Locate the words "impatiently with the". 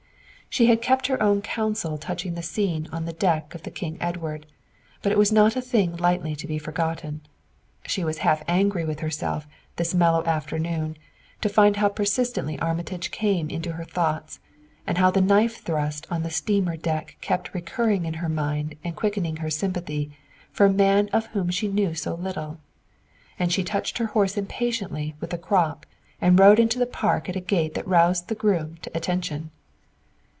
24.35-25.37